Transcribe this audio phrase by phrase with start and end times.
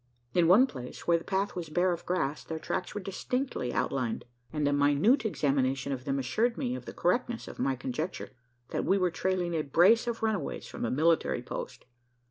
[0.33, 4.25] In one place, where the path was bare of grass, their tracks were distinctly outlined;
[4.51, 8.31] and a minute examination of them assured me of the correctness of my conjecture
[8.69, 11.85] that we were trailing a brace of runaways from a military post.